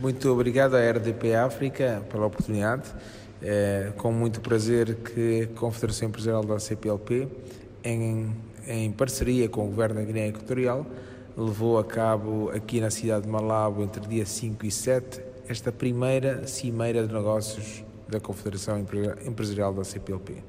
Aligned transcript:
Muito 0.00 0.30
obrigado 0.32 0.76
à 0.76 0.90
RDP 0.92 1.34
África 1.34 2.02
pela 2.08 2.24
oportunidade. 2.24 2.84
É 3.42 3.92
com 3.98 4.10
muito 4.10 4.40
prazer 4.40 4.94
que 4.94 5.42
a 5.42 5.58
Confederação 5.58 6.08
Empresarial 6.08 6.42
da 6.42 6.58
CPLP, 6.58 7.28
em, 7.84 8.34
em 8.66 8.90
parceria 8.92 9.46
com 9.46 9.66
o 9.66 9.66
Governo 9.66 9.96
da 9.96 10.02
Guiné 10.02 10.28
Equatorial, 10.28 10.86
levou 11.36 11.78
a 11.78 11.84
cabo 11.84 12.50
aqui 12.50 12.80
na 12.80 12.88
cidade 12.88 13.26
de 13.26 13.28
Malabo, 13.30 13.82
entre 13.82 14.00
dia 14.06 14.24
5 14.24 14.64
e 14.64 14.70
7, 14.70 15.20
esta 15.46 15.70
primeira 15.70 16.46
cimeira 16.46 17.06
de 17.06 17.12
negócios 17.12 17.84
da 18.08 18.18
Confederação 18.18 18.78
Empresarial 18.78 19.74
da 19.74 19.84
CPLP. 19.84 20.42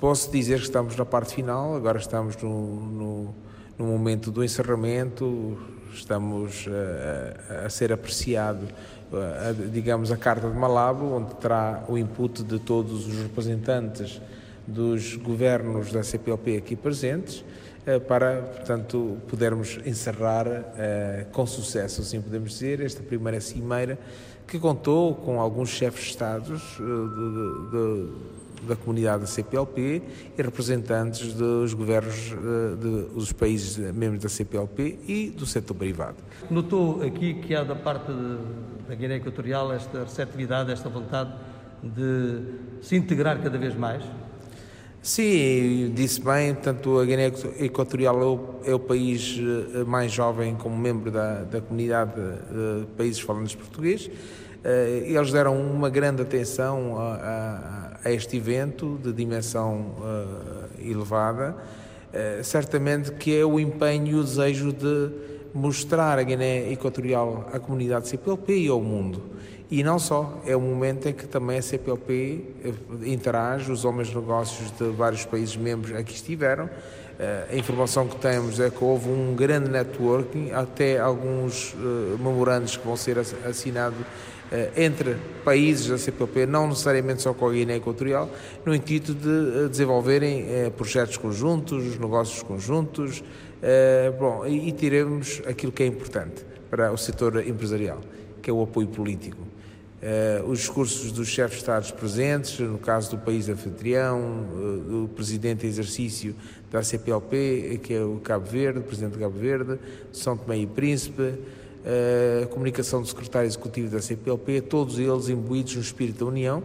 Posso 0.00 0.32
dizer 0.32 0.58
que 0.58 0.64
estamos 0.64 0.96
na 0.96 1.04
parte 1.04 1.32
final, 1.32 1.76
agora 1.76 1.98
estamos 2.00 2.36
no, 2.42 2.74
no, 2.74 3.34
no 3.78 3.86
momento 3.86 4.32
do 4.32 4.42
encerramento, 4.42 5.56
estamos 5.94 6.66
a, 6.68 7.66
a 7.66 7.70
ser 7.70 7.92
apreciado, 7.92 8.66
a, 9.12 9.52
digamos, 9.52 10.10
a 10.10 10.16
Carta 10.16 10.48
de 10.48 10.56
Malabo, 10.56 11.14
onde 11.14 11.34
terá 11.36 11.84
o 11.88 11.98
input 11.98 12.42
de 12.42 12.58
todos 12.58 13.06
os 13.06 13.22
representantes 13.22 14.20
dos 14.66 15.16
governos 15.16 15.92
da 15.92 16.02
CPLP 16.02 16.58
aqui 16.58 16.76
presentes, 16.76 17.44
eh, 17.86 17.98
para, 17.98 18.42
portanto, 18.42 19.18
podermos 19.28 19.78
encerrar 19.84 20.46
com 21.32 21.46
sucesso, 21.46 22.02
assim 22.02 22.20
podemos 22.20 22.50
dizer, 22.50 22.80
esta 22.80 23.02
primeira 23.02 23.40
cimeira 23.40 23.98
que 24.46 24.58
contou 24.58 25.14
com 25.14 25.40
alguns 25.40 25.70
chefes 25.70 26.04
de 26.04 26.10
Estados 26.10 26.78
da 28.62 28.76
comunidade 28.76 29.22
da 29.22 29.26
CPLP 29.26 30.02
e 30.36 30.42
representantes 30.42 31.32
dos 31.32 31.74
governos 31.74 32.32
uh, 32.32 32.76
dos 33.14 33.32
países 33.32 33.78
membros 33.94 34.22
da 34.22 34.28
CPLP 34.28 34.98
e 35.06 35.30
do 35.30 35.46
setor 35.46 35.74
privado. 35.74 36.16
Notou 36.50 37.02
aqui 37.02 37.34
que 37.34 37.54
há 37.54 37.62
da 37.62 37.74
parte 37.74 38.12
de, 38.12 38.88
da 38.88 38.94
Guiné 38.94 39.16
Equatorial 39.16 39.72
esta 39.72 40.04
receptividade, 40.04 40.72
esta 40.72 40.88
vontade 40.88 41.32
de 41.82 42.42
se 42.82 42.96
integrar 42.96 43.40
cada 43.42 43.58
vez 43.58 43.74
mais? 43.74 44.02
Sim, 45.02 45.92
disse 45.94 46.20
bem, 46.20 46.54
tanto 46.54 46.98
a 46.98 47.04
Guiné 47.06 47.32
Equatorial 47.58 48.20
é 48.20 48.24
o, 48.24 48.40
é 48.64 48.74
o, 48.74 48.78
país 48.78 49.40
eh, 49.74 49.82
mais 49.84 50.12
jovem 50.12 50.54
como 50.54 50.76
membro 50.76 51.10
da, 51.10 51.42
da 51.44 51.58
comunidade 51.58 52.12
de 52.12 52.86
países 52.98 53.18
falantes 53.18 53.54
português. 53.54 54.10
Eh, 54.62 55.04
eles 55.06 55.32
deram 55.32 55.58
uma 55.58 55.88
grande 55.88 56.20
atenção 56.20 56.98
a, 56.98 57.14
a, 57.14 57.89
a 58.04 58.10
este 58.10 58.36
evento 58.36 58.98
de 59.02 59.12
dimensão 59.12 59.94
uh, 59.98 60.80
elevada. 60.80 61.56
Uh, 62.12 62.42
certamente 62.42 63.12
que 63.12 63.38
é 63.38 63.44
o 63.44 63.60
empenho 63.60 64.06
e 64.06 64.14
o 64.14 64.24
desejo 64.24 64.72
de 64.72 65.10
mostrar 65.54 66.18
a 66.18 66.22
Guiné 66.22 66.72
Equatorial 66.72 67.48
à 67.52 67.58
comunidade 67.58 68.08
CPLP 68.08 68.64
e 68.64 68.68
ao 68.68 68.80
mundo. 68.80 69.22
E 69.70 69.84
não 69.84 69.98
só, 69.98 70.40
é 70.44 70.56
um 70.56 70.60
momento 70.60 71.08
em 71.08 71.12
que 71.12 71.26
também 71.26 71.58
a 71.58 71.62
CPLP 71.62 72.44
eh, 72.64 72.72
interage, 73.06 73.70
os 73.70 73.84
homens 73.84 74.08
de 74.08 74.16
negócios 74.16 74.70
de 74.72 74.84
vários 74.90 75.24
países 75.24 75.56
membros 75.56 75.94
aqui 75.94 76.12
estiveram. 76.12 76.68
Eh, 77.18 77.46
a 77.52 77.56
informação 77.56 78.08
que 78.08 78.16
temos 78.16 78.58
é 78.58 78.68
que 78.68 78.82
houve 78.82 79.08
um 79.08 79.34
grande 79.36 79.70
networking, 79.70 80.50
até 80.50 80.98
alguns 80.98 81.74
memorandos 82.18 82.76
que 82.76 82.84
vão 82.84 82.96
ser 82.96 83.16
assinados 83.18 83.98
entre 84.76 85.16
países 85.44 85.86
da 85.86 85.96
CPLP, 85.96 86.46
não 86.46 86.68
necessariamente 86.68 87.22
só 87.22 87.32
com 87.32 87.48
a 87.48 87.52
Guiné 87.52 87.76
Equatorial, 87.76 88.28
no 88.64 88.74
intuito 88.74 89.14
de 89.14 89.68
desenvolverem 89.68 90.42
uh, 90.42 90.70
projetos 90.72 91.16
conjuntos, 91.16 91.98
negócios 91.98 92.42
conjuntos, 92.42 93.22
bom, 94.18 94.46
e, 94.46 94.72
tiremos 94.72 95.42
aquilo 95.46 95.70
que 95.70 95.82
é 95.82 95.86
importante 95.86 96.44
para 96.70 96.90
o 96.92 96.96
setor 96.96 97.46
empresarial, 97.46 98.00
que 98.42 98.48
é 98.48 98.52
o 98.52 98.62
apoio 98.62 98.88
político. 98.88 99.38
Os 100.48 100.60
discursos 100.60 101.12
dos 101.12 101.28
chefes 101.28 101.56
de 101.56 101.58
Estados 101.58 101.90
presentes, 101.90 102.58
no 102.58 102.78
caso 102.78 103.10
do 103.10 103.18
país 103.18 103.50
anfitrião, 103.50 104.46
do 104.88 105.10
presidente 105.14 105.66
em 105.66 105.68
exercício 105.68 106.34
da 106.70 106.82
CPLP, 106.82 107.80
que 107.82 107.92
é 107.92 108.02
o 108.02 108.16
Cabo 108.16 108.46
Verde, 108.46 108.78
o 108.78 108.82
presidente 108.82 109.12
de 109.12 109.18
Cabo 109.18 109.38
Verde, 109.38 109.78
São 110.10 110.38
Tomé 110.38 110.56
e 110.56 110.66
Príncipe, 110.66 111.34
a 111.84 112.46
comunicação 112.46 113.00
do 113.00 113.08
secretário 113.08 113.46
executivo 113.46 113.90
da 113.90 114.02
CPLP, 114.02 114.60
todos 114.60 114.98
eles 114.98 115.28
imbuídos 115.28 115.76
no 115.76 115.80
espírito 115.82 116.24
da 116.24 116.30
União 116.30 116.62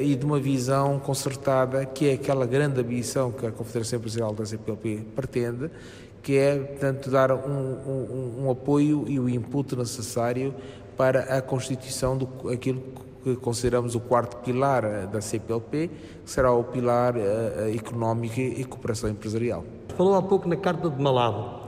e 0.00 0.14
de 0.14 0.24
uma 0.24 0.38
visão 0.38 1.00
concertada, 1.00 1.84
que 1.84 2.08
é 2.08 2.12
aquela 2.12 2.46
grande 2.46 2.80
ambição 2.80 3.32
que 3.32 3.46
a 3.46 3.50
Confederação 3.50 3.98
Empresarial 3.98 4.32
da 4.32 4.46
CPLP 4.46 5.06
pretende, 5.16 5.70
que 6.22 6.36
é, 6.36 6.58
portanto, 6.58 7.10
dar 7.10 7.32
um, 7.32 7.38
um, 7.38 8.44
um 8.44 8.50
apoio 8.50 9.04
e 9.08 9.18
o 9.18 9.28
input 9.28 9.74
necessário 9.74 10.54
para 10.96 11.38
a 11.38 11.42
constituição 11.42 12.16
do 12.16 12.50
aquilo 12.50 12.82
que 13.22 13.36
consideramos 13.36 13.94
o 13.94 14.00
quarto 14.00 14.36
pilar 14.38 14.84
eh, 14.84 15.06
da 15.06 15.20
CPLP, 15.20 15.90
que 16.24 16.30
será 16.30 16.52
o 16.52 16.64
pilar 16.64 17.14
económico 17.74 18.40
e 18.40 18.64
cooperação 18.64 19.10
empresarial. 19.10 19.64
Falou 19.96 20.14
há 20.14 20.22
pouco 20.22 20.48
na 20.48 20.56
Carta 20.56 20.88
de 20.88 21.00
Malabo, 21.00 21.67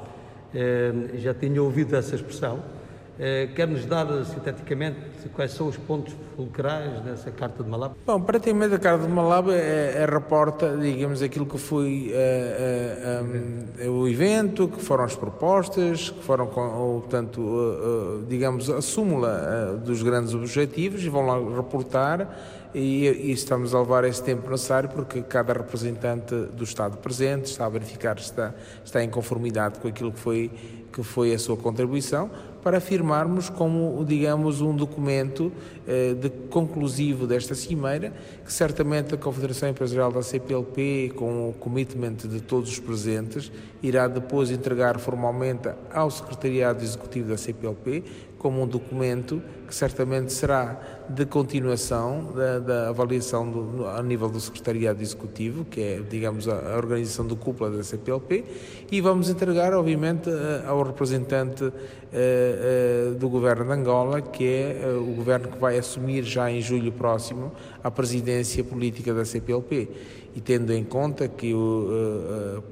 já 1.15 1.35
tinha 1.35 1.63
ouvido 1.63 1.95
essa 1.97 2.15
expressão. 2.15 2.80
Eh, 3.23 3.51
quer-nos 3.55 3.85
dar, 3.85 4.07
sinteticamente, 4.25 4.97
quais 5.35 5.53
são 5.53 5.69
os 5.69 5.77
pontos 5.77 6.15
fulcrais 6.35 7.03
dessa 7.03 7.31
Carta 7.31 7.63
de 7.63 7.69
Malabo? 7.69 7.95
Bom, 8.07 8.19
praticamente 8.19 8.75
a 8.75 8.79
Carta 8.79 9.07
de 9.07 9.13
Malabo 9.13 9.53
é, 9.53 9.93
é 9.95 10.07
reporta, 10.07 10.75
digamos, 10.79 11.21
aquilo 11.21 11.45
que 11.45 11.59
foi 11.59 12.15
uh, 12.15 13.87
um, 13.87 14.01
o 14.01 14.09
evento, 14.09 14.69
que 14.69 14.81
foram 14.81 15.05
as 15.05 15.15
propostas, 15.15 16.09
que 16.09 16.25
foram, 16.25 16.47
portanto, 16.47 18.25
digamos, 18.27 18.71
a 18.71 18.81
súmula 18.81 19.79
dos 19.85 20.03
grandes 20.03 20.33
objetivos 20.33 21.05
e 21.05 21.11
vão 21.11 21.27
lá 21.27 21.57
reportar 21.57 22.27
e, 22.75 23.07
e, 23.07 23.33
estamos 23.33 23.75
a 23.75 23.81
levar 23.81 24.05
esse 24.05 24.23
tempo 24.23 24.49
necessário 24.49 24.89
porque 24.89 25.21
cada 25.23 25.53
representante 25.53 26.35
do 26.35 26.65
Estado 26.65 26.97
presente 26.99 27.47
está 27.47 27.67
a 27.67 27.69
verificar 27.69 28.19
se 28.19 28.27
está, 28.27 28.55
está 28.85 29.03
em 29.03 29.11
conformidade 29.11 29.79
com 29.81 29.89
aquilo 29.89 30.13
que 30.13 30.21
foi, 30.21 30.51
que 30.93 31.03
foi 31.03 31.35
a 31.35 31.39
sua 31.39 31.57
contribuição 31.57 32.31
para 32.63 32.79
afirmarmos 32.79 33.49
como, 33.49 34.05
digamos, 34.05 34.61
um 34.61 34.75
documento 34.75 35.53
eh, 35.87 36.15
de 36.15 36.29
conclusivo 36.29 37.27
desta 37.27 37.55
cimeira, 37.55 38.13
que 38.45 38.53
certamente 38.53 39.15
a 39.15 39.19
Confederação 39.19 39.69
Empresarial 39.69 40.13
da 40.13 40.23
CPLP, 40.23 41.13
com 41.17 41.49
o 41.51 41.53
commitment 41.53 42.17
de 42.17 42.41
todos 42.41 42.71
os 42.71 42.79
presentes, 42.79 43.51
irá 43.83 44.07
depois 44.09 44.51
entregar 44.51 44.99
formalmente 44.99 45.69
ao 45.93 46.11
Secretariado 46.11 46.83
Executivo 46.83 47.31
da 47.31 47.37
CPLP, 47.37 48.05
como 48.41 48.63
um 48.63 48.67
documento 48.67 49.43
que 49.69 49.75
certamente 49.75 50.33
será 50.33 50.81
de 51.11 51.27
continuação 51.27 52.33
da, 52.35 52.59
da 52.59 52.89
avaliação 52.89 53.49
do, 53.49 53.87
a 53.87 54.03
nível 54.03 54.31
do 54.31 54.41
Secretariado 54.41 55.03
Executivo, 55.03 55.67
que 55.67 55.81
é, 55.81 56.01
digamos, 56.01 56.49
a, 56.49 56.73
a 56.73 56.77
organização 56.79 57.27
do 57.27 57.37
cúpula 57.37 57.71
da 57.71 57.85
CPLP, 57.85 58.45
e 58.91 59.01
vamos 59.03 59.29
entregar, 59.29 59.75
obviamente, 59.75 60.31
eh, 60.31 60.65
ao 60.67 60.83
representante 60.83 61.65
eh, 61.65 63.11
eh, 63.13 63.15
do 63.19 63.29
governo 63.29 63.67
de 63.67 63.73
Angola, 63.73 64.23
que 64.23 64.45
é 64.45 64.87
o 64.99 65.15
governo 65.15 65.49
que 65.49 65.59
vai 65.59 65.77
assumir 65.77 66.25
já 66.25 66.51
em 66.51 66.63
julho 66.63 66.91
próximo 66.93 67.53
a 67.85 67.91
presidência 67.91 68.65
política 68.65 69.13
da 69.13 69.25
CPLP. 69.27 69.89
E 70.35 70.41
tendo 70.41 70.73
em 70.73 70.85
conta 70.85 71.27
que, 71.27 71.53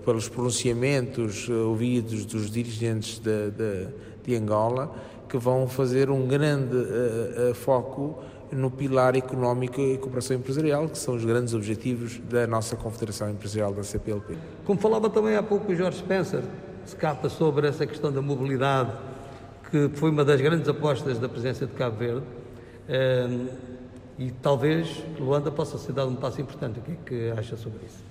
pelos 0.05 0.29
pronunciamentos 0.29 1.49
ouvidos 1.49 2.25
dos 2.25 2.49
dirigentes 2.49 3.19
de, 3.19 3.51
de, 3.51 3.89
de 4.25 4.37
Angola, 4.37 4.95
que 5.29 5.37
vão 5.37 5.69
fazer 5.69 6.11
um 6.11 6.27
grande 6.27 6.75
uh, 6.75 7.51
uh, 7.51 7.55
foco 7.55 8.19
no 8.51 8.71
pilar 8.71 9.15
económico 9.15 9.81
e 9.81 9.99
cooperação 9.99 10.37
empresarial, 10.37 10.89
que 10.89 10.97
são 10.97 11.15
os 11.15 11.25
grandes 11.25 11.53
objetivos 11.53 12.19
da 12.31 12.47
nossa 12.47 12.77
Confederação 12.77 13.31
Empresarial 13.31 13.73
da 13.75 13.83
CPLP. 13.83 14.37
Como 14.65 14.81
falava 14.81 15.11
também 15.11 15.37
há 15.37 15.43
pouco 15.43 15.71
o 15.71 15.77
Jorge 15.77 15.99
Spencer, 15.99 16.43
se 16.87 16.97
capa 16.97 17.29
sobre 17.29 17.69
essa 17.69 17.87
questão 17.87 18.11
da 18.11 18.23
mobilidade 18.23 18.93
que 19.71 19.91
foi 19.95 20.11
uma 20.11 20.25
das 20.25 20.41
grandes 20.41 20.67
apostas 20.67 21.19
da 21.19 21.29
presença 21.29 21.67
de 21.67 21.73
Cabo 21.75 21.99
Verde. 21.99 22.25
E 24.19 24.33
talvez 24.43 25.05
Luanda 25.19 25.51
possa 25.51 25.79
ser 25.79 25.93
dado 25.93 26.11
um 26.11 26.17
passo 26.17 26.41
importante. 26.41 26.81
O 26.81 26.83
que 26.83 26.93
é 26.93 26.97
que 27.05 27.39
acha 27.39 27.57
sobre 27.57 27.81
isso? 27.87 28.03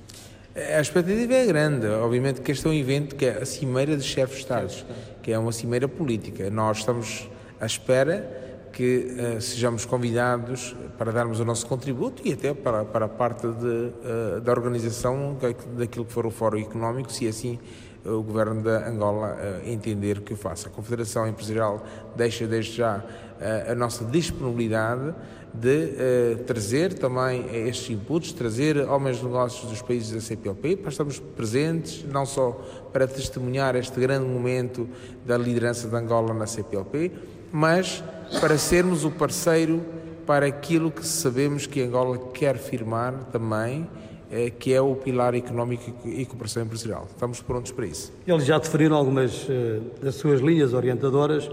A 0.57 0.81
expectativa 0.81 1.35
é 1.35 1.45
grande. 1.45 1.85
Obviamente 1.85 2.41
que 2.41 2.51
este 2.51 2.65
é 2.65 2.69
um 2.71 2.73
evento 2.73 3.15
que 3.15 3.27
é 3.27 3.43
a 3.43 3.45
Cimeira 3.45 3.95
de 3.95 4.01
Chefes 4.01 4.37
de 4.37 4.41
Estados, 4.41 4.85
que 5.21 5.31
é 5.31 5.37
uma 5.37 5.51
cimeira 5.51 5.87
política. 5.87 6.49
Nós 6.49 6.79
estamos 6.79 7.29
à 7.61 7.65
espera 7.67 8.67
que 8.73 9.05
uh, 9.37 9.39
sejamos 9.39 9.85
convidados 9.85 10.75
para 10.97 11.11
darmos 11.11 11.39
o 11.39 11.45
nosso 11.45 11.67
contributo 11.67 12.23
e 12.25 12.33
até 12.33 12.55
para, 12.55 12.83
para 12.83 13.05
a 13.05 13.07
parte 13.07 13.45
de, 13.47 13.53
uh, 13.53 14.41
da 14.41 14.51
organização 14.51 15.37
daquilo 15.77 16.05
que 16.05 16.11
for 16.11 16.25
o 16.25 16.31
Fórum 16.31 16.57
Económico, 16.57 17.11
se 17.11 17.27
assim 17.27 17.59
o 18.07 18.23
governo 18.23 18.61
da 18.61 18.87
Angola 18.87 19.35
uh, 19.35 19.69
entender 19.69 20.21
que 20.21 20.33
o 20.33 20.37
faça. 20.37 20.67
A 20.67 20.71
Confederação 20.71 21.27
Empresarial 21.27 21.83
deixa 22.15 22.47
desde 22.47 22.77
já 22.77 22.97
uh, 22.97 23.71
a 23.71 23.75
nossa 23.75 24.05
disponibilidade 24.05 25.13
de 25.53 26.35
trazer 26.45 26.93
também 26.93 27.45
estes 27.67 27.89
inputs, 27.89 28.31
trazer 28.31 28.77
homens 28.89 29.17
de 29.17 29.23
negócios 29.23 29.67
dos 29.67 29.81
países 29.81 30.11
da 30.11 30.21
CPLP, 30.21 30.75
para 30.75 30.91
estarmos 30.91 31.19
presentes, 31.19 32.05
não 32.11 32.27
só 32.27 32.51
para 32.93 33.07
testemunhar 33.07 33.75
este 33.75 33.99
grande 33.99 34.27
momento 34.27 34.87
da 35.25 35.35
liderança 35.35 35.87
de 35.87 35.95
Angola 35.95 36.31
na 36.31 36.45
CPLP, 36.45 37.11
mas 37.51 38.03
para 38.39 38.55
sermos 38.57 39.03
o 39.03 39.09
parceiro 39.09 39.81
para 40.27 40.45
aquilo 40.45 40.91
que 40.91 41.07
sabemos 41.07 41.65
que 41.65 41.81
Angola 41.81 42.17
quer 42.33 42.57
firmar 42.57 43.13
também, 43.31 43.89
eh, 44.31 44.51
que 44.51 44.73
é 44.73 44.81
o 44.81 44.95
pilar 44.95 45.33
económico 45.35 45.93
e 46.05 46.25
cooperação 46.25 46.63
empresarial. 46.63 47.07
Estamos 47.09 47.41
prontos 47.41 47.71
para 47.71 47.85
isso. 47.85 48.11
Eles 48.25 48.45
já 48.45 48.57
definiram 48.57 48.95
algumas 48.95 49.47
eh, 49.49 49.79
das 50.01 50.15
suas 50.15 50.41
linhas 50.41 50.73
orientadoras, 50.73 51.49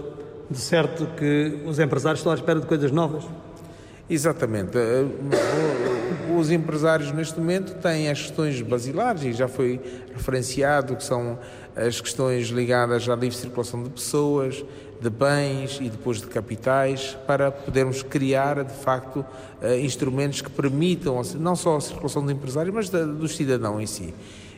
de 0.49 0.57
certo 0.57 1.07
que 1.17 1.61
os 1.65 1.79
empresários 1.79 2.19
estão 2.19 2.31
à 2.31 2.35
espera 2.35 2.59
de 2.59 2.67
coisas 2.67 2.91
novas. 2.91 3.25
Exatamente. 4.09 4.77
Eh, 4.77 5.05
os 6.37 6.51
empresários 6.51 7.11
neste 7.11 7.39
momento 7.39 7.75
têm 7.75 8.09
as 8.09 8.21
questões 8.21 8.61
basilares 8.61 9.23
e 9.23 9.33
já 9.33 9.47
foi 9.47 9.79
referenciado 10.13 10.95
que 10.95 11.03
são 11.03 11.39
as 11.75 11.99
questões 11.99 12.47
ligadas 12.47 13.07
à 13.09 13.15
livre 13.15 13.35
circulação 13.35 13.83
de 13.83 13.89
pessoas, 13.89 14.63
de 14.99 15.09
bens 15.09 15.79
e 15.81 15.89
depois 15.89 16.21
de 16.21 16.27
capitais, 16.27 17.17
para 17.27 17.51
podermos 17.51 18.01
criar, 18.01 18.63
de 18.63 18.73
facto, 18.73 19.25
eh, 19.61 19.79
instrumentos 19.79 20.41
que 20.41 20.49
permitam 20.49 21.21
não 21.35 21.55
só 21.55 21.77
a 21.77 21.81
circulação 21.81 22.25
de 22.25 22.33
empresários, 22.33 22.73
mas 22.73 22.89
do 22.89 23.27
cidadão 23.27 23.79
em 23.79 23.85
si. 23.85 24.13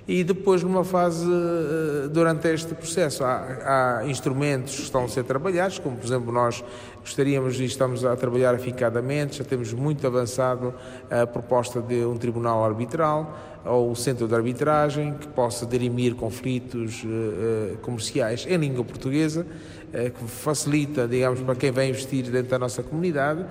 E 0.08 0.24
depois, 0.24 0.64
numa 0.64 0.86
fase, 0.86 1.26
eh, 1.26 2.08
durante 2.08 2.48
este 2.48 2.74
processo, 2.74 3.26
há, 3.26 4.00
há, 4.00 4.08
instrumentos 4.08 4.76
que 4.78 4.84
estão 4.84 5.04
a 5.04 5.10
ser 5.10 5.26
trabalhados, 5.26 5.80
como, 5.80 5.98
por 5.98 6.06
exemplo, 6.06 6.32
nós 6.32 6.64
gostaríamos 7.02 7.60
e 7.60 7.66
estamos 7.66 8.06
a 8.06 8.16
trabalhar 8.16 8.56
aficadamente, 8.56 9.40
já 9.40 9.44
temos 9.44 9.74
muito 9.74 10.08
avançado 10.08 10.74
a 11.12 11.28
proposta 11.28 11.82
de 11.82 12.06
um 12.06 12.16
tribunal 12.16 12.64
arbitral, 12.64 13.38
ou 13.66 13.92
o 13.92 13.96
centro 13.96 14.30
de 14.30 14.34
arbitragem 14.34 15.14
que 15.16 15.28
possa 15.28 15.66
dirimir 15.66 16.16
conflitos 16.16 17.04
uh, 17.04 17.78
comerciais 17.80 18.46
em 18.48 18.56
língua 18.58 18.84
portuguesa, 18.86 19.46
que 19.92 20.26
facilita, 20.26 21.08
digamos, 21.08 21.40
para 21.42 21.56
quem 21.56 21.72
vem 21.72 21.90
investir 21.90 22.24
dentro 22.26 22.50
da 22.50 22.60
nossa 22.60 22.84
comunidade. 22.84 23.46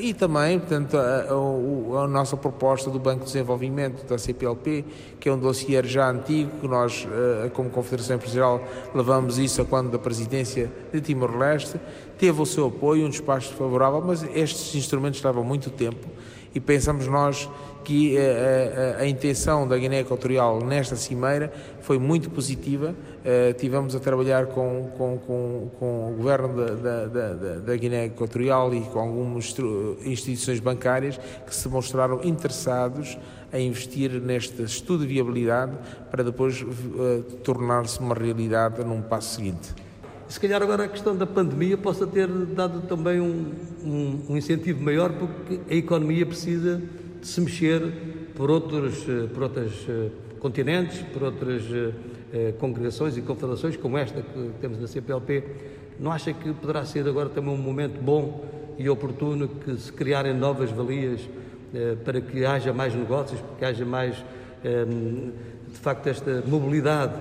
E 0.00 0.12
também, 0.12 0.58
portanto, 0.58 0.96
a, 0.96 1.00
a, 1.00 2.02
a, 2.02 2.08
nossa 2.08 2.36
proposta 2.36 2.90
do 2.90 2.98
Banco 2.98 3.20
de 3.20 3.26
Desenvolvimento 3.26 4.04
da 4.06 4.18
CPLP, 4.18 4.84
que 5.20 5.28
é 5.28 5.32
um 5.32 5.38
dossiê 5.38 5.80
já 5.84 6.10
antigo, 6.10 6.50
que 6.60 6.66
nós, 6.66 7.06
como 7.52 7.70
Confederação 7.70 8.16
Empresarial, 8.16 8.60
levamos 8.92 9.38
isso 9.38 9.62
a 9.62 9.64
quando 9.64 9.90
da 9.90 9.98
presidência 9.98 10.68
de 10.92 11.00
Timor-Leste, 11.00 11.80
teve 12.18 12.42
o 12.42 12.46
seu 12.46 12.66
apoio, 12.66 13.06
um 13.06 13.08
despacho 13.08 13.54
favorável, 13.54 14.02
mas 14.04 14.24
estes 14.34 14.74
instrumentos 14.74 15.22
levam 15.22 15.44
muito 15.44 15.70
tempo 15.70 16.08
e 16.54 16.60
pensamos 16.60 17.06
nós 17.06 17.48
que 17.84 18.18
a, 18.18 18.20
eh, 18.20 18.24
a, 18.98 19.00
eh, 19.00 19.04
a 19.04 19.06
intenção 19.08 19.66
da 19.66 19.78
Guiné 19.78 20.00
Equatorial 20.00 20.62
nesta 20.62 20.94
cimeira 20.94 21.50
foi 21.80 21.98
muito 21.98 22.28
positiva. 22.28 22.94
Uh, 23.18 23.52
tivemos 23.54 23.94
a 23.94 24.00
trabalhar 24.00 24.46
com, 24.46 24.90
com, 24.96 25.18
com, 25.18 25.70
com 25.78 26.12
o 26.12 26.16
governo 26.16 26.48
da, 26.54 26.74
da, 26.74 27.06
da, 27.06 27.54
da, 27.60 27.76
Guiné 27.76 28.06
Equatorial 28.06 28.74
e 28.74 28.80
com 28.82 29.00
algumas 29.00 29.54
instituições 30.04 30.60
bancárias 30.60 31.18
que 31.46 31.54
se 31.54 31.68
mostraram 31.68 32.20
interessados 32.24 33.18
a 33.52 33.58
investir 33.58 34.10
neste 34.12 34.62
estudo 34.62 35.06
de 35.06 35.14
viabilidade 35.14 35.72
para 36.10 36.22
depois 36.22 36.60
uh, 36.60 37.22
tornar-se 37.42 38.00
uma 38.00 38.14
realidade 38.14 38.84
num 38.84 39.00
passo 39.00 39.36
seguinte. 39.36 39.74
Se 40.28 40.38
calhar 40.38 40.62
agora 40.62 40.84
a 40.84 40.88
questão 40.88 41.16
da 41.16 41.26
pandemia 41.26 41.78
possa 41.78 42.06
ter 42.06 42.28
dado 42.28 42.82
também 42.82 43.18
um, 43.18 43.50
um, 43.82 44.24
um 44.28 44.36
incentivo 44.36 44.84
maior 44.84 45.10
porque 45.10 45.58
a 45.70 45.74
economia 45.74 46.26
precisa 46.26 46.82
de 47.18 47.26
se 47.26 47.40
mexer 47.40 47.80
por 48.34 48.50
outros, 48.50 49.08
eh, 49.08 49.26
por 49.32 49.44
outros 49.44 49.86
eh, 49.88 50.10
continentes, 50.38 51.00
por 51.14 51.22
outras 51.22 51.62
eh, 52.32 52.52
congregações 52.58 53.16
e 53.16 53.22
confederações 53.22 53.78
como 53.78 53.96
esta 53.96 54.20
que 54.20 54.50
temos 54.60 54.78
na 54.78 54.86
CPLP. 54.86 55.44
Não 55.98 56.12
acha 56.12 56.30
que 56.34 56.52
poderá 56.52 56.84
ser 56.84 57.08
agora 57.08 57.30
também 57.30 57.54
um 57.54 57.56
momento 57.56 57.98
bom 57.98 58.44
e 58.76 58.86
oportuno 58.86 59.48
que 59.48 59.76
se 59.78 59.90
criarem 59.90 60.34
novas 60.34 60.70
valias 60.70 61.22
para 62.04 62.20
que 62.20 62.44
haja 62.44 62.72
mais 62.72 62.94
negócios, 62.94 63.40
para 63.40 63.56
que 63.56 63.64
haja 63.64 63.84
mais, 63.84 64.14
de 64.62 65.78
facto, 65.78 66.06
esta 66.06 66.42
mobilidade 66.46 67.14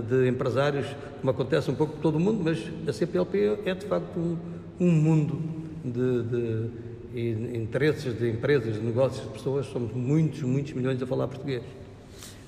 de 0.00 0.28
empresários, 0.28 0.86
como 1.20 1.30
acontece 1.30 1.70
um 1.70 1.74
pouco 1.74 1.94
por 1.94 2.00
todo 2.00 2.18
mundo, 2.18 2.40
mas 2.42 2.58
a 2.88 2.92
CPLP 2.92 3.58
é 3.64 3.74
de 3.74 3.86
facto 3.86 4.18
um, 4.18 4.36
um 4.80 4.90
mundo 4.90 5.38
de, 5.84 6.22
de 6.22 7.56
interesses 7.56 8.18
de 8.18 8.30
empresas, 8.30 8.74
de 8.74 8.80
negócios, 8.80 9.22
de 9.22 9.32
pessoas, 9.32 9.66
somos 9.66 9.92
muitos, 9.92 10.42
muitos 10.42 10.72
milhões 10.72 11.02
a 11.02 11.06
falar 11.06 11.28
português. 11.28 11.62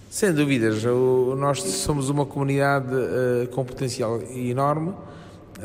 Sem 0.08 0.32
dúvidas, 0.32 0.84
nós 1.36 1.60
somos 1.60 2.08
uma 2.08 2.24
comunidade 2.24 2.94
uh, 2.94 3.48
com 3.48 3.64
potencial 3.64 4.22
enorme, 4.22 4.94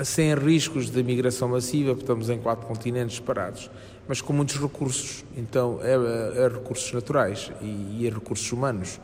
sem 0.04 0.34
riscos 0.34 0.90
de 0.90 1.04
migração 1.04 1.50
massiva, 1.50 1.92
porque 1.92 2.04
estamos 2.04 2.30
em 2.30 2.40
quatro 2.40 2.66
continentes 2.66 3.18
separados, 3.18 3.70
mas 4.08 4.22
com 4.22 4.34
muitos 4.34 4.60
recursos, 4.60 5.24
então 5.38 5.80
é, 5.84 5.94
é 5.94 6.48
recursos 6.48 6.92
naturais 6.92 7.52
e, 7.62 8.00
e 8.00 8.08
é 8.08 8.10
recursos 8.10 8.52
humanos. 8.52 9.00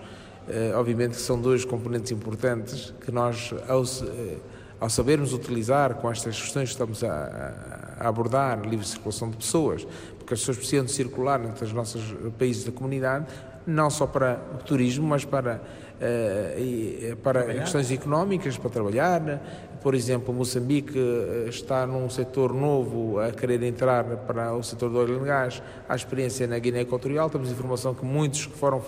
Uh, 0.47 0.77
obviamente 0.77 1.15
que 1.15 1.21
são 1.21 1.41
dois 1.41 1.65
componentes 1.65 2.11
importantes 2.11 2.93
que 3.01 3.11
nós, 3.11 3.51
ao, 3.67 3.81
uh, 3.81 4.39
ao 4.79 4.89
sabermos 4.89 5.33
utilizar 5.33 5.95
com 5.95 6.11
estas 6.11 6.39
questões 6.39 6.69
que 6.69 6.73
estamos 6.73 7.03
a, 7.03 7.95
a 7.99 8.07
abordar 8.07 8.61
livre 8.61 8.85
circulação 8.85 9.31
de 9.31 9.37
pessoas, 9.37 9.87
porque 10.19 10.35
as 10.35 10.39
pessoas 10.39 10.57
precisam 10.57 10.85
de 10.85 10.91
circular 10.91 11.43
entre 11.43 11.65
os 11.65 11.73
nossos 11.73 12.03
países 12.37 12.63
da 12.63 12.71
comunidade, 12.71 13.25
não 13.65 13.89
só 13.89 14.05
para 14.05 14.39
o 14.53 14.63
turismo, 14.63 15.07
mas 15.07 15.25
para, 15.25 15.61
uh, 16.01 17.15
para 17.17 17.43
questões 17.53 17.91
económicas, 17.91 18.57
para 18.57 18.69
trabalhar. 18.69 19.41
Por 19.81 19.93
exemplo, 19.93 20.33
Moçambique 20.33 20.97
eh, 20.97 21.45
está 21.47 21.85
num 21.85 22.09
setor 22.09 22.51
novo 22.51 23.19
a 23.19 23.31
querer 23.31 23.61
entrar 23.61 24.03
para 24.25 24.51
o 24.55 24.63
setor 24.63 24.89
do 24.89 24.97
óleo 24.97 25.21
e 25.21 25.27
gás. 25.27 25.61
Há 25.87 25.95
experiência 25.95 26.47
na 26.47 26.57
Guiné 26.57 26.81
Equatorial, 26.81 27.29
temos 27.29 27.51
informação 27.51 27.93
que 27.93 28.03
muitos 28.03 28.47
que 28.47 28.57
foram 28.57 28.79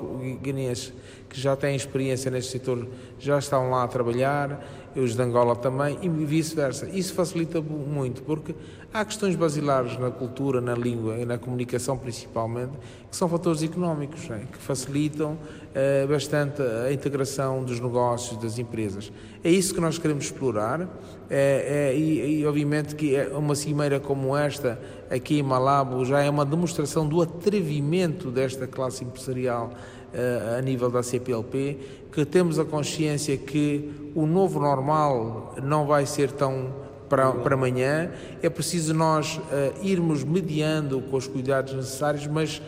guineenses 0.41 0.91
que 1.29 1.39
já 1.39 1.55
têm 1.55 1.75
experiência 1.75 2.31
neste 2.31 2.51
setor 2.51 2.87
já 3.19 3.37
estão 3.37 3.69
lá 3.69 3.83
a 3.83 3.87
trabalhar 3.87 4.59
os 4.95 5.15
de 5.15 5.21
Angola 5.21 5.55
também 5.55 5.99
e 6.01 6.09
vice-versa. 6.09 6.87
Isso 6.89 7.13
facilita 7.13 7.61
muito, 7.61 8.23
porque 8.23 8.55
há 8.91 9.05
questões 9.05 9.35
basilares 9.35 9.97
na 9.99 10.09
cultura, 10.09 10.59
na 10.59 10.73
língua 10.73 11.17
e 11.17 11.25
na 11.25 11.37
comunicação 11.37 11.97
principalmente, 11.97 12.71
que 13.09 13.15
são 13.15 13.29
fatores 13.29 13.61
económicos, 13.61 14.29
é? 14.31 14.39
que 14.51 14.57
facilitam 14.57 15.37
eh, 15.66 15.66
bastante 16.09 16.61
a 16.61 16.91
integração 16.91 17.63
dos 17.63 17.79
negócios, 17.79 18.41
das 18.41 18.57
empresas. 18.57 19.11
É 19.43 19.49
isso 19.49 19.73
que 19.73 19.79
nós 19.79 19.97
queremos 19.97 20.25
explorar 20.25 20.89
é, 21.29 21.89
é, 21.91 21.97
e, 21.97 22.39
e, 22.39 22.45
obviamente 22.45 22.95
que 22.95 23.15
é 23.15 23.27
uma 23.27 23.53
cimeira 23.53 23.99
como 23.99 24.35
esta 24.35 24.79
aqui 25.09 25.39
em 25.39 25.43
Malabo 25.43 26.05
já 26.05 26.21
é 26.21 26.29
uma 26.29 26.45
demonstração 26.45 27.07
do 27.07 27.21
atrevimento 27.21 28.31
desta 28.31 28.65
classe 28.65 29.03
empresarial 29.03 29.71
uh, 30.13 30.57
a 30.57 30.61
nível 30.61 30.89
da 30.89 31.03
CPLP, 31.03 31.77
que 32.11 32.25
temos 32.25 32.57
a 32.59 32.65
consciência 32.65 33.35
que 33.37 34.11
o 34.15 34.25
novo 34.25 34.59
normal 34.59 35.55
não 35.61 35.85
vai 35.85 36.05
ser 36.05 36.31
tão 36.31 36.73
para, 37.09 37.31
para 37.31 37.55
amanhã, 37.55 38.11
é 38.41 38.49
preciso 38.49 38.93
nós 38.93 39.37
uh, 39.37 39.41
irmos 39.85 40.23
mediando 40.23 41.01
com 41.01 41.17
os 41.17 41.27
cuidados 41.27 41.73
necessários, 41.73 42.25
mas 42.27 42.61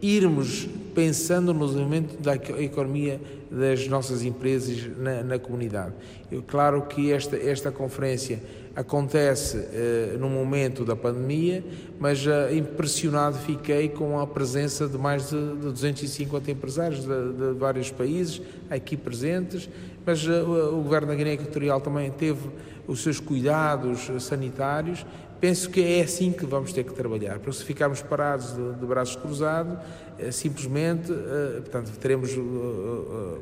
irmos 0.00 0.68
pensando 0.94 1.52
no 1.52 1.66
desenvolvimento 1.66 2.16
da 2.22 2.34
economia 2.34 3.20
das 3.50 3.86
nossas 3.88 4.22
empresas 4.22 4.90
na, 4.96 5.22
na 5.22 5.38
comunidade. 5.38 5.92
Eu, 6.30 6.42
claro 6.42 6.82
que 6.82 7.12
esta, 7.12 7.36
esta 7.36 7.70
conferência 7.70 8.40
acontece 8.74 9.56
uh, 9.56 10.18
no 10.18 10.28
momento 10.28 10.84
da 10.84 10.96
pandemia, 10.96 11.64
mas 11.98 12.26
uh, 12.26 12.52
impressionado 12.52 13.38
fiquei 13.38 13.88
com 13.88 14.18
a 14.18 14.26
presença 14.26 14.88
de 14.88 14.98
mais 14.98 15.30
de, 15.30 15.36
de 15.36 15.70
250 15.70 16.50
empresários 16.50 17.00
de, 17.00 17.06
de, 17.06 17.52
vários 17.58 17.90
países 17.90 18.42
aqui 18.68 18.96
presentes, 18.96 19.68
mas 20.04 20.26
uh, 20.26 20.76
o 20.78 20.82
Governo 20.82 21.08
da 21.08 21.14
Guiné 21.14 21.34
Equatorial 21.34 21.80
também 21.80 22.10
teve 22.10 22.50
os 22.86 23.02
seus 23.02 23.20
cuidados 23.20 24.10
sanitários. 24.22 25.04
Penso 25.40 25.68
que 25.68 25.82
é 25.82 26.02
assim 26.02 26.32
que 26.32 26.46
vamos 26.46 26.72
ter 26.72 26.84
que 26.84 26.94
trabalhar, 26.94 27.38
porque 27.38 27.52
se 27.52 27.64
ficarmos 27.64 28.00
parados 28.00 28.54
de, 28.54 28.72
de 28.74 28.86
braços 28.86 29.16
cruzados, 29.16 29.76
simplesmente, 30.32 31.12
portanto, 31.56 31.90
teremos 31.98 32.30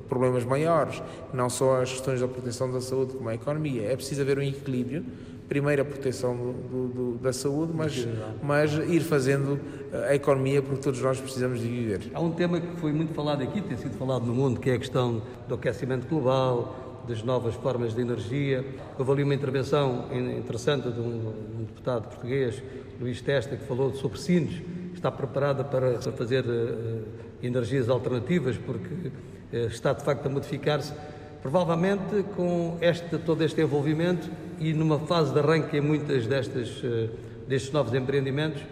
problemas 0.09 0.45
maiores, 0.45 1.01
não 1.33 1.49
só 1.49 1.81
as 1.81 1.93
questões 1.93 2.21
da 2.21 2.27
proteção 2.27 2.73
da 2.73 2.81
saúde 2.81 3.13
como 3.13 3.29
a 3.29 3.35
economia. 3.35 3.83
É 3.83 3.95
preciso 3.95 4.23
haver 4.23 4.37
um 4.37 4.43
equilíbrio 4.43 5.05
primeiro 5.53 5.83
a 5.83 5.85
proteção 5.85 6.35
do, 6.35 6.89
do, 6.89 7.19
da 7.19 7.31
saúde, 7.31 7.75
mas, 7.75 8.09
mas 8.43 8.73
ir 8.73 9.01
fazendo 9.01 9.61
a 10.09 10.15
economia, 10.15 10.63
porque 10.63 10.81
todos 10.81 11.03
nós 11.03 11.21
precisamos 11.21 11.61
de 11.61 11.69
viver. 11.69 12.11
Há 12.15 12.21
um 12.21 12.33
tema 12.33 12.59
que 12.59 12.75
foi 12.81 12.91
muito 12.91 13.13
falado 13.13 13.43
aqui, 13.43 13.61
tem 13.61 13.77
sido 13.77 13.95
falado 13.99 14.25
no 14.25 14.35
mundo, 14.35 14.59
que 14.59 14.71
é 14.71 14.75
a 14.77 14.79
questão 14.79 15.21
do 15.47 15.55
aquecimento 15.55 16.09
global, 16.09 17.05
das 17.07 17.23
novas 17.23 17.55
formas 17.57 17.95
de 17.95 18.01
energia. 18.01 18.65
Houve 18.99 19.13
ali 19.13 19.25
uma 19.25 19.35
intervenção 19.35 20.07
interessante 20.11 20.91
de 20.91 20.99
um, 20.99 21.65
deputado 21.67 22.09
português, 22.09 22.63
Luís 22.99 23.21
Testa, 23.21 23.55
que 23.55 23.65
falou 23.67 23.93
sobre 23.93 24.19
Sines, 24.19 24.63
está 24.95 25.11
preparada 25.11 25.63
para, 25.63 26.01
fazer 26.01 26.47
uh, 26.47 27.03
energias 27.43 27.91
alternativas, 27.91 28.57
porque 28.57 29.13
está 29.53 29.93
de 29.93 30.03
facto 30.03 30.25
a 30.25 30.31
modificar-se 30.31 30.95
Provavelmente 31.43 32.25
com 32.37 32.79
este, 32.81 33.19
todo 33.19 33.43
este 33.43 33.61
envolvimento 33.61 34.31
e 34.61 34.73
numa 34.73 35.01
fase 35.01 35.33
de 35.33 35.41
arranque 35.41 35.77
em 35.77 35.81
muitas 35.81 36.27
destas, 36.27 36.81
eh, 36.85 37.09
destes 37.49 37.73
novos 37.73 37.93
empreendimentos, 37.95 38.63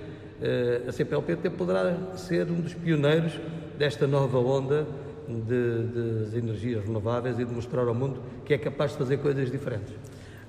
eh, 0.40 0.82
a 0.86 0.92
CPLP 0.92 1.50
poderá 1.50 2.16
ser 2.16 2.48
um 2.48 2.60
dos 2.60 2.72
pioneiros 2.72 3.32
desta 3.76 4.06
nova 4.06 4.38
onda 4.38 4.86
de, 5.28 6.30
de 6.30 6.38
energias 6.38 6.84
renováveis 6.84 7.38
e 7.40 7.44
de 7.44 7.52
mostrar 7.52 7.88
ao 7.88 7.94
mundo 7.94 8.20
que 8.44 8.54
é 8.54 8.58
capaz 8.58 8.92
de 8.92 8.98
fazer 8.98 9.18
coisas 9.18 9.50
diferentes. 9.50 9.92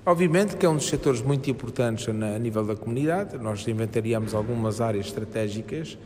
Obviamente 0.06 0.56
que 0.56 0.64
é 0.64 0.68
um 0.68 0.76
dos 0.76 0.88
setores 0.88 1.22
muito 1.22 1.50
importantes 1.50 2.08
a 2.08 2.38
nível 2.38 2.64
da 2.64 2.76
comunidade. 2.76 3.36
Nós 3.38 3.66
inventariamos 3.66 4.32
algumas 4.32 4.80
áreas 4.80 5.06
estratégicas 5.06 5.98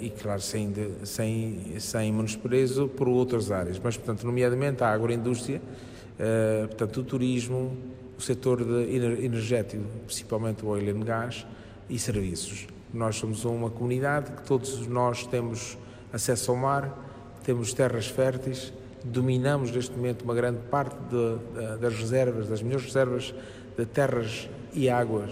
e, 0.00 0.10
claro, 0.10 0.40
sem, 0.40 0.72
sem, 1.04 1.78
sem 1.78 2.12
menosprezo 2.12 2.88
por 2.88 3.08
outras 3.08 3.50
áreas. 3.50 3.78
Mas, 3.82 3.96
portanto, 3.96 4.24
nomeadamente 4.24 4.82
a 4.84 4.88
agroindústria, 4.88 5.60
uh, 5.60 6.68
portanto, 6.68 6.98
o 6.98 7.04
turismo, 7.04 7.76
o 8.18 8.20
setor 8.20 8.60
energético, 8.60 9.84
principalmente 10.04 10.64
o 10.64 10.68
oil 10.68 10.94
and 10.94 11.00
gas 11.00 11.46
e 11.88 11.98
serviços. 11.98 12.66
Nós 12.92 13.16
somos 13.16 13.44
uma 13.44 13.70
comunidade 13.70 14.32
que 14.32 14.42
todos 14.42 14.86
nós 14.86 15.26
temos 15.26 15.78
acesso 16.12 16.50
ao 16.50 16.56
mar, 16.56 17.06
temos 17.44 17.72
terras 17.72 18.08
férteis, 18.08 18.72
dominamos 19.04 19.70
neste 19.70 19.94
momento 19.94 20.22
uma 20.22 20.34
grande 20.34 20.58
parte 20.70 20.96
de, 21.08 21.76
de, 21.76 21.78
das 21.78 21.94
reservas, 21.94 22.48
das 22.48 22.60
melhores 22.60 22.86
reservas 22.86 23.34
de 23.76 23.86
terras 23.86 24.48
e 24.74 24.90
águas 24.90 25.30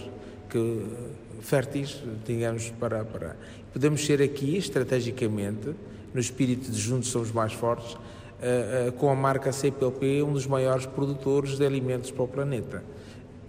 que, 0.49 0.87
férteis, 1.41 2.03
digamos, 2.25 2.71
para, 2.71 3.05
para. 3.05 3.37
Podemos 3.73 4.05
ser 4.05 4.23
aqui, 4.23 4.57
estrategicamente, 4.57 5.75
no 6.15 6.21
espírito 6.21 6.71
de 6.71 6.79
juntos 6.79 7.11
somos 7.11 7.31
mais 7.31 7.53
fortes, 7.53 7.95
uh, 7.95 8.89
uh, 8.89 8.93
com 8.93 9.11
a 9.11 9.15
marca 9.15 9.53
CPLP, 9.53 10.23
um 10.23 10.33
dos 10.33 10.47
maiores 10.47 10.87
produtores 10.87 11.59
de 11.59 11.67
alimentos 11.67 12.11
para 12.11 12.25
o 12.25 12.29
planeta. 12.29 12.83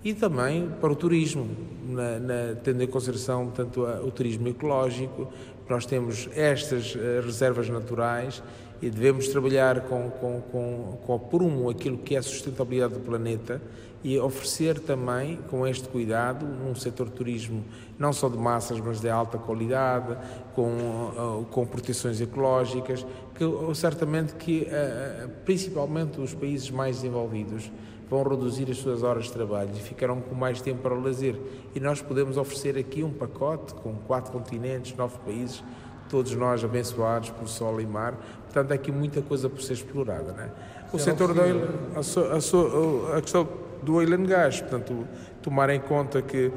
E 0.03 0.13
também 0.13 0.69
para 0.79 0.91
o 0.91 0.95
turismo, 0.95 1.49
na, 1.87 2.19
na, 2.19 2.55
tendo 2.63 2.83
em 2.83 2.87
consideração 2.87 3.49
tanto 3.49 3.83
o 3.83 4.11
turismo 4.11 4.47
ecológico, 4.47 5.31
nós 5.69 5.85
temos 5.85 6.29
estas 6.33 6.95
uh, 6.95 7.21
reservas 7.25 7.69
naturais 7.69 8.43
e 8.81 8.89
devemos 8.89 9.27
trabalhar 9.27 9.81
com, 9.81 10.09
com, 10.11 10.41
com, 10.41 10.97
com 11.05 11.15
o 11.15 11.19
prumo 11.19 11.69
aquilo 11.69 11.97
que 11.97 12.15
é 12.15 12.19
a 12.19 12.23
sustentabilidade 12.23 12.93
do 12.93 12.99
planeta 12.99 13.61
e 14.03 14.17
oferecer 14.19 14.79
também, 14.79 15.39
com 15.49 15.65
este 15.65 15.87
cuidado, 15.89 16.45
um 16.45 16.75
setor 16.75 17.07
de 17.07 17.13
turismo 17.13 17.63
não 17.97 18.13
só 18.13 18.29
de 18.29 18.37
massas, 18.37 18.79
mas 18.79 18.99
de 18.99 19.09
alta 19.09 19.37
qualidade, 19.37 20.15
com, 20.53 20.69
uh, 20.69 21.45
com 21.49 21.65
proteções 21.65 22.21
ecológicas, 22.21 23.05
que 23.35 23.43
uh, 23.43 23.73
certamente 23.73 24.35
que, 24.35 24.67
uh, 24.67 25.29
principalmente 25.45 26.21
os 26.21 26.33
países 26.33 26.69
mais 26.69 26.97
desenvolvidos, 26.97 27.71
vão 28.09 28.23
reduzir 28.23 28.69
as 28.71 28.77
suas 28.77 29.03
horas 29.03 29.25
de 29.25 29.33
trabalho 29.33 29.71
e 29.73 29.79
ficarão 29.79 30.21
com 30.21 30.33
mais 30.33 30.61
tempo 30.61 30.81
para 30.81 30.93
o 30.93 31.01
lazer. 31.01 31.35
E 31.75 31.79
nós 31.79 32.01
podemos 32.01 32.37
oferecer 32.37 32.77
aqui 32.77 33.03
um 33.03 33.11
pacote 33.11 33.73
com 33.73 33.93
quatro 33.95 34.31
continentes, 34.31 34.95
nove 34.95 35.17
países, 35.25 35.63
todos 36.07 36.33
nós 36.33 36.63
abençoados 36.63 37.31
por 37.31 37.47
sol 37.49 37.81
e 37.81 37.85
mar. 37.85 38.13
Portanto, 38.45 38.71
há 38.71 38.75
aqui 38.75 38.91
muita 38.91 39.21
coisa 39.21 39.49
por 39.49 39.61
ser 39.61 39.73
explorada. 39.73 40.31
Não 40.31 40.43
é? 40.43 40.51
O 40.93 40.97
setor 40.97 41.33
da 41.33 41.43
a, 41.43 41.45
a, 41.45 43.17
a, 43.17 43.21
questão 43.21 43.47
do 43.83 43.95
oil 43.95 44.13
and 44.13 44.25
gas, 44.25 44.61
portanto, 44.61 45.07
tomar 45.41 45.69
em 45.69 45.79
conta 45.79 46.21
que 46.21 46.51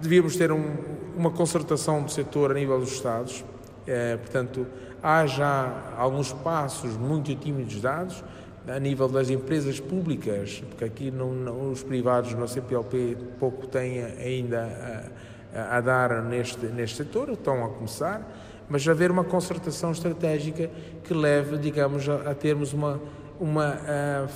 devíamos 0.00 0.36
ter 0.36 0.52
um, 0.52 0.76
uma 1.16 1.30
concertação 1.30 2.02
do 2.02 2.10
setor 2.10 2.50
a 2.50 2.54
nível 2.54 2.78
dos 2.78 2.92
Estados, 2.92 3.44
é, 3.86 4.16
portanto, 4.16 4.66
há 5.02 5.26
já 5.26 5.94
alguns 5.96 6.32
passos 6.32 6.96
muito 6.96 7.34
tímidos 7.34 7.80
dados, 7.80 8.22
a 8.66 8.78
nível 8.78 9.08
das 9.08 9.30
empresas 9.30 9.80
públicas, 9.80 10.62
porque 10.68 10.84
aqui 10.84 11.10
não, 11.10 11.32
não, 11.32 11.72
os 11.72 11.82
privados 11.82 12.34
no 12.34 12.46
CPLP 12.46 13.16
pouco 13.38 13.66
têm 13.66 14.04
ainda 14.04 15.10
a, 15.54 15.78
a, 15.78 15.80
dar 15.80 16.22
neste, 16.22 16.66
neste 16.66 16.96
setor, 16.96 17.30
estão 17.30 17.64
a 17.64 17.70
começar, 17.70 18.20
mas 18.68 18.86
haver 18.86 19.10
uma 19.10 19.24
concertação 19.24 19.90
estratégica 19.90 20.70
que 21.02 21.14
leve, 21.14 21.56
digamos, 21.56 22.06
a, 22.08 22.30
a 22.30 22.34
termos 22.34 22.74
uma, 22.74 23.00
uma 23.40 23.68
a, 23.68 24.28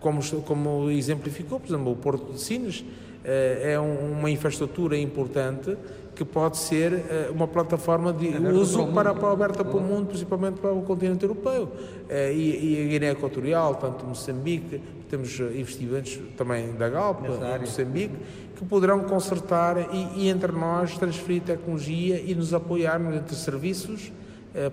como, 0.00 0.20
como 0.42 0.90
exemplificou, 0.90 1.60
por 1.60 1.68
exemplo, 1.68 1.92
o 1.92 1.96
Porto 1.96 2.32
de 2.32 2.40
Sines, 2.40 2.84
é 3.28 3.76
uma 3.78 4.30
infraestrutura 4.30 4.96
importante 4.96 5.76
que 6.16 6.24
pode 6.24 6.56
ser 6.56 6.92
uh, 6.92 7.32
uma 7.32 7.46
plataforma 7.46 8.12
de 8.12 8.28
uso 8.48 8.86
para, 8.88 9.14
para 9.14 9.30
aberta 9.30 9.62
para 9.62 9.76
o 9.76 9.80
mundo, 9.80 10.06
principalmente 10.06 10.58
para 10.58 10.72
o 10.72 10.82
continente 10.82 11.22
europeu. 11.22 11.64
Uh, 11.64 12.32
e, 12.32 12.80
e, 12.80 12.84
a 12.84 12.88
Guiné 12.88 13.10
Equatorial, 13.10 13.74
tanto 13.74 14.06
Moçambique, 14.06 14.80
temos 15.10 15.38
investimentos 15.38 16.18
também 16.36 16.72
da 16.72 16.88
Galp, 16.88 17.20
Moçambique, 17.60 18.14
que 18.56 18.64
poderão 18.64 19.00
consertar 19.00 19.76
e, 19.92 20.22
e, 20.22 20.28
entre 20.28 20.50
nós 20.50 20.96
transferir 20.96 21.42
tecnologia 21.42 22.18
e 22.18 22.34
nos 22.34 22.54
apoiar 22.54 22.98
entre 23.14 23.36
serviços, 23.36 24.10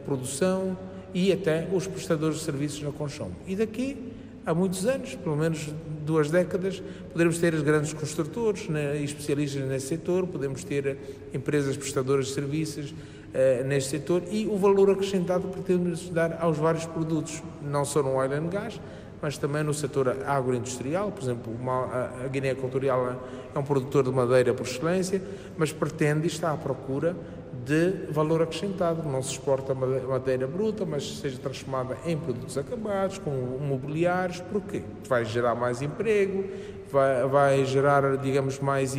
produção 0.06 0.78
e 1.14 1.34
até 1.34 1.68
os 1.74 1.86
prestadores 1.86 2.38
de 2.38 2.44
serviços 2.44 2.82
na 2.82 2.92
Conchom. 2.92 3.32
E 3.46 3.54
daqui 3.54 4.13
há 4.46 4.54
muitos 4.54 4.86
anos, 4.86 5.16
pelo 5.16 5.36
menos 5.36 5.70
duas 6.06 6.30
décadas, 6.30 6.82
poderemos 7.12 7.38
ter 7.38 7.60
grandes 7.62 7.94
construtores 7.94 8.68
né, 8.68 8.98
e 9.00 9.04
especialistas 9.04 9.64
nesse 9.68 9.88
setor, 9.88 10.28
podemos 10.28 10.64
ter 10.64 10.98
empresas 11.34 11.78
prestadoras 11.78 12.28
de 12.28 12.34
serviços 12.34 12.92
uh, 12.92 13.64
neste 13.66 13.92
setor 13.92 14.24
e 14.30 14.46
o 14.48 14.58
valor 14.58 14.92
acrescentado 14.92 15.48
que 15.48 15.54
pretendemos 15.54 16.10
dar 16.10 16.38
aos 16.42 16.58
vários 16.58 16.86
produtos, 16.86 17.42
não 17.62 17.86
só 17.86 18.04
no 18.04 18.16
oil 18.16 18.34
and 18.34 18.50
gas, 18.50 18.80
mas 19.22 19.38
também 19.38 19.64
no 19.64 19.74
setor 19.74 20.10
agroindustrial, 20.26 21.10
por 21.10 21.24
exemplo, 21.24 21.54
uma, 21.58 22.10
a 22.26 22.28
Guiné 22.28 22.52
Equatorial 22.52 23.22
é 23.56 23.58
um 23.58 23.64
produtor 23.64 24.04
de 24.04 24.12
madeira 24.12 24.54
por 24.54 24.68
excelência, 24.68 25.22
mas 25.58 25.72
pretende 25.72 26.26
e 26.26 26.28
está 26.28 26.52
à 26.52 26.58
procura 26.58 27.16
de 27.66 28.12
valor 28.12 28.42
acrescentado. 28.42 29.08
Não 29.08 29.22
se 29.22 29.32
exporta 29.32 29.74
madeira 29.74 30.48
bruta, 30.48 30.86
mas 30.86 31.20
seja 31.20 31.38
transformada 31.38 31.98
em 32.06 32.18
produtos 32.18 32.58
acabados, 32.58 33.18
com 33.18 33.32
mobiliários, 33.32 34.40
porque 34.52 34.82
vai 35.08 35.26
gerar 35.26 35.56
mais 35.56 35.82
emprego, 35.82 36.46
vai, 36.92 37.28
vai 37.28 37.66
gerar, 37.66 38.18
digamos, 38.18 38.60
mais, 38.60 38.96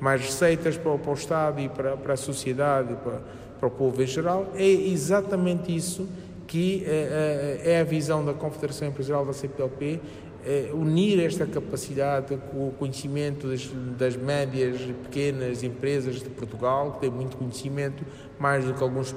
mais 0.00 0.20
receitas 0.20 0.76
para, 0.76 0.96
para 0.98 1.10
o 1.10 1.14
Estado 1.14 1.60
e 1.60 1.68
para, 1.68 1.96
para 1.96 2.14
a 2.14 2.16
sociedade 2.16 2.94
para, 3.02 3.20
para 3.58 3.68
o 3.68 3.70
povo 3.70 4.02
em 4.02 4.06
geral. 4.06 4.52
É 4.54 4.66
exatamente 4.66 5.74
isso 5.74 6.08
que 6.46 6.84
é, 6.86 7.60
é 7.64 7.80
a 7.80 7.84
visão 7.84 8.24
da 8.24 8.32
Confederação 8.32 8.88
Empresarial 8.88 9.26
da 9.26 9.32
CPLP 9.32 10.00
é, 10.46 10.70
unir 10.72 11.18
esta 11.18 11.44
capacidade 11.44 12.38
com 12.52 12.68
o 12.68 12.70
conhecimento 12.70 13.48
das, 13.48 13.68
das, 13.98 14.16
médias 14.16 14.80
e 14.80 14.92
pequenas 14.92 15.64
empresas 15.64 16.22
de 16.22 16.30
Portugal, 16.30 16.92
que 16.92 17.00
têm 17.00 17.10
muito 17.10 17.36
conhecimento, 17.36 18.04
mais 18.38 18.64
do 18.64 18.72
que 18.72 18.80
alguns 18.80 19.12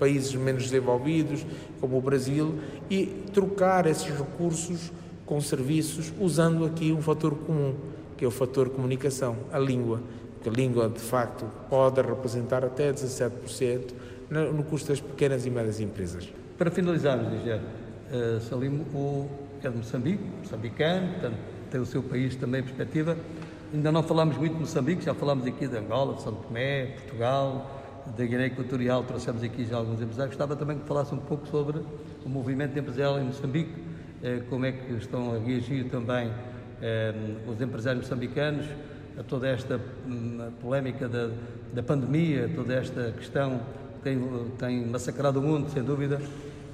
países 0.00 0.34
menos 0.34 0.64
desenvolvidos, 0.64 1.46
como 1.80 1.96
o 1.96 2.00
Brasil, 2.00 2.58
e 2.90 3.06
trocar 3.32 3.86
esses 3.86 4.08
recursos 4.08 4.90
com 5.24 5.40
serviços, 5.40 6.12
usando 6.18 6.64
aqui 6.64 6.92
um 6.92 7.00
fator 7.00 7.36
comum, 7.36 7.76
que 8.16 8.24
é 8.24 8.28
o 8.28 8.30
fator 8.32 8.68
comunicação, 8.68 9.36
a 9.52 9.60
língua. 9.60 10.02
Porque 10.34 10.48
a 10.48 10.52
língua, 10.52 10.88
de 10.88 11.00
facto, 11.00 11.44
pode 11.70 12.00
representar 12.00 12.64
até 12.64 12.92
17% 12.92 13.92
no 14.28 14.64
custo 14.64 14.88
das 14.88 15.00
pequenas 15.00 15.46
e 15.46 15.50
médias 15.50 15.78
empresas. 15.78 16.28
Para 16.56 16.70
finalizarmos, 16.70 17.30
Nigéria, 17.30 17.62
uh, 18.10 18.40
Salim, 18.40 18.84
o 18.92 19.28
é 19.66 19.70
de 19.70 19.76
Moçambique, 19.76 20.22
moçambicano, 20.38 21.08
portanto, 21.08 21.36
tem 21.70 21.80
o 21.80 21.86
seu 21.86 22.02
país 22.02 22.36
também 22.36 22.62
perspectiva. 22.62 23.16
Ainda 23.72 23.90
não 23.92 24.02
falamos 24.02 24.36
muito 24.36 24.54
de 24.54 24.60
Moçambique, 24.60 25.04
já 25.04 25.14
falamos 25.14 25.46
aqui 25.46 25.66
de 25.66 25.76
Angola, 25.76 26.14
de 26.14 26.22
São 26.22 26.34
Tomé, 26.34 26.86
Portugal, 26.86 27.78
da 28.16 28.24
Guiné 28.24 28.46
Equatorial, 28.46 29.02
trouxemos 29.04 29.42
aqui 29.42 29.64
já 29.64 29.76
alguns 29.76 30.00
empresários. 30.00 30.36
Gostava 30.36 30.56
também 30.56 30.78
que 30.78 30.86
falasse 30.86 31.14
um 31.14 31.18
pouco 31.18 31.46
sobre 31.48 31.80
o 32.24 32.28
movimento 32.28 32.78
empresarial 32.78 33.18
em 33.18 33.24
Moçambique, 33.24 33.74
eh, 34.22 34.42
como 34.48 34.64
é 34.64 34.72
que 34.72 34.92
estão 34.94 35.34
a 35.34 35.38
reagir 35.38 35.84
também 35.90 36.30
eh, 36.80 37.12
os 37.46 37.60
empresários 37.60 38.04
moçambicanos 38.04 38.66
a 39.18 39.22
toda 39.22 39.48
esta 39.48 39.80
hum, 40.06 40.50
polémica 40.62 41.08
da, 41.08 41.30
da 41.74 41.82
pandemia, 41.82 42.50
toda 42.54 42.74
esta 42.74 43.12
questão 43.12 43.60
que 43.96 44.02
tem, 44.02 44.18
tem 44.56 44.86
massacrado 44.86 45.40
o 45.40 45.42
mundo, 45.42 45.68
sem 45.70 45.82
dúvida 45.82 46.20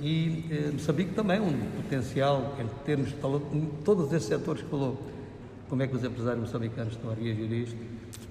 e 0.00 0.44
eh, 0.50 0.70
Moçambique 0.72 1.14
também 1.14 1.40
um 1.40 1.52
potencial 1.82 2.54
em 2.60 2.66
termos 2.84 3.08
de 3.08 3.16
todos 3.84 4.12
esses 4.12 4.28
setores 4.28 4.62
que 4.62 4.68
falou. 4.68 4.98
Como 5.68 5.82
é 5.82 5.86
que 5.86 5.96
os 5.96 6.04
empresários 6.04 6.40
moçambicanos 6.40 6.94
estão 6.94 7.10
a 7.10 7.14
reagir 7.14 7.50
a 7.50 7.54
isto? 7.54 7.76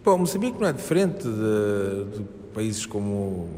Bom, 0.04 0.20
Moçambique 0.20 0.60
não 0.60 0.68
é 0.68 0.74
diferente 0.74 1.24
de, 1.24 2.18
de 2.18 2.24
países 2.54 2.86
como 2.86 3.50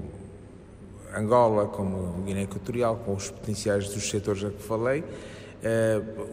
Angola, 1.15 1.67
como 1.67 2.23
Guiné 2.23 2.43
Equatorial, 2.43 2.97
com 3.05 3.13
os 3.13 3.29
potenciais 3.29 3.89
dos 3.89 4.09
setores 4.09 4.43
a 4.43 4.49
que 4.49 4.61
falei. 4.61 5.03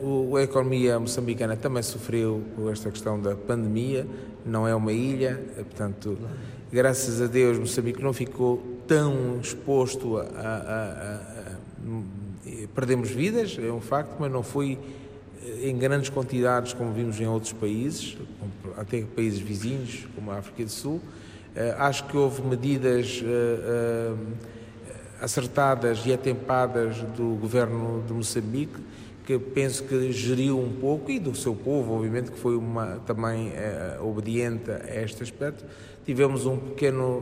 Uh, 0.03 0.37
a 0.37 0.43
economia 0.43 0.99
moçambicana 0.99 1.57
também 1.57 1.83
sofreu 1.83 2.43
com 2.55 2.71
esta 2.71 2.91
questão 2.91 3.21
da 3.21 3.35
pandemia, 3.35 4.07
não 4.45 4.69
é 4.69 4.75
uma 4.75 4.93
ilha, 4.93 5.43
eh, 5.57 5.63
portanto, 5.63 6.19
graças 6.71 7.23
a 7.23 7.27
Deus, 7.27 7.59
Moçambique 7.59 8.03
não 8.03 8.13
ficou 8.13 8.63
tão 8.87 9.39
exposto 9.41 10.19
a, 10.19 10.23
a, 10.23 11.55
a 11.55 11.57
perdemos 12.75 13.11
vidas, 13.11 13.59
é 13.59 13.73
um 13.73 13.81
facto, 13.81 14.17
mas 14.19 14.31
não 14.31 14.43
foi 14.43 14.79
em 15.63 15.77
grandes 15.77 16.09
quantidades 16.09 16.73
como 16.73 16.93
vimos 16.93 17.21
em 17.21 17.27
outros 17.27 17.53
países, 17.53 18.17
até 18.77 19.03
países 19.03 19.41
vizinhos, 19.41 20.07
como 20.15 20.31
a 20.31 20.39
África 20.39 20.65
do 20.65 20.71
Sul. 20.71 21.01
Acho 21.79 22.05
que 22.05 22.17
houve 22.17 22.43
medidas 22.43 23.23
acertadas 25.21 26.05
e 26.07 26.13
atempadas 26.13 26.97
do 27.17 27.37
governo 27.41 28.03
de 28.07 28.13
Moçambique 28.13 28.81
que 29.25 29.39
penso 29.39 29.85
que 29.85 30.11
geriu 30.11 30.59
um 30.59 30.73
pouco 30.73 31.09
e 31.11 31.21
do 31.21 31.33
seu 31.35 31.55
povo, 31.55 31.95
obviamente, 31.95 32.33
que 32.33 32.39
foi 32.39 32.57
uma, 32.57 33.01
também 33.07 33.53
obediente 34.01 34.71
a 34.71 35.01
este 35.01 35.23
aspecto. 35.23 35.65
Tivemos 36.05 36.47
um 36.47 36.59
pequeno 36.59 37.19